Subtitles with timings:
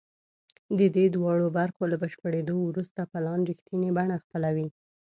[0.77, 4.67] د دې دواړو برخو له بشپړېدو وروسته پلان رښتینې بڼه خپلوي